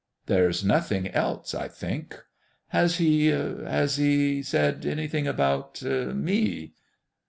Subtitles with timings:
[0.25, 2.17] There's nothing else, I think.""
[2.69, 6.73] Has he has he said anything about me